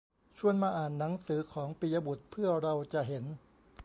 [0.37, 3.23] ชวนมาอ่านหนังสือของปิยบุตรเพื่อเราจะเห็น